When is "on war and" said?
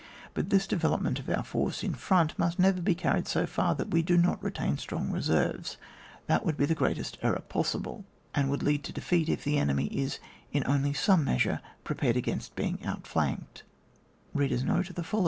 8.39-8.49